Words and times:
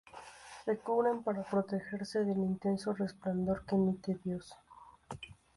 Se 0.65 0.79
cubren 0.79 1.21
para 1.23 1.43
protegerse 1.43 2.23
del 2.23 2.39
intenso 2.39 2.91
resplandor 2.93 3.63
que 3.67 3.75
emite 3.75 4.17
Dios. 4.23 4.51